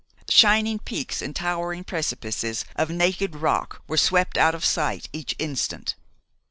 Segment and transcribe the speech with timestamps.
[0.31, 5.93] Shining peaks and towering precipices of naked rock were swept out of sight each instant.